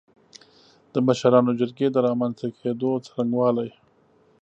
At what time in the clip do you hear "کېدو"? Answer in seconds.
2.59-2.91